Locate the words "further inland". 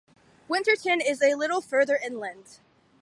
1.61-2.57